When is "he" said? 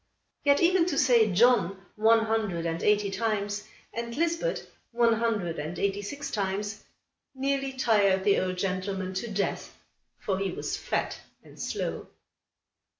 10.39-10.49